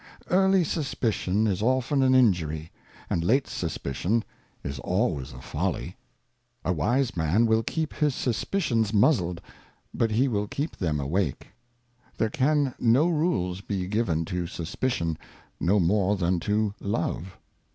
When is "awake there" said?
10.99-12.31